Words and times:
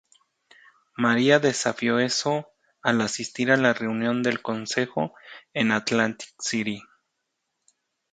Mary 0.97 1.27
desafió 1.39 1.99
eso 1.99 2.49
al 2.81 3.01
asistir 3.01 3.51
a 3.51 3.55
la 3.57 3.71
reunión 3.75 4.23
del 4.23 4.41
Consejo 4.41 5.13
en 5.53 5.71
Atlantic 5.71 6.33
City. 6.39 6.81